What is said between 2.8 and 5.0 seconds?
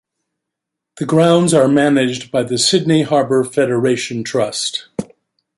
Harbour Federation Trust.